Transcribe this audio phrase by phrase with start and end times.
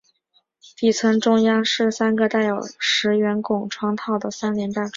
[0.77, 4.89] 底层中央是三个带有石圆拱窗套的三联大窗。